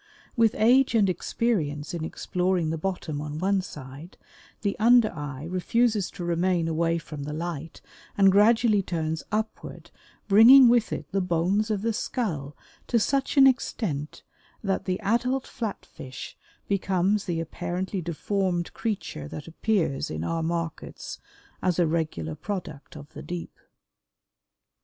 [0.35, 4.17] With age and experience in exploring the bottom on one side,
[4.61, 7.81] the under eye refuses to remain away from the light
[8.17, 9.91] and gradually turns upward,
[10.27, 14.23] bringing with it the bones of the skull to such an extent
[14.63, 16.35] that the adult Flat fish
[16.67, 21.19] becomes the apparently deformed creature that appears in our markets
[21.61, 23.59] as a regular product of the deep.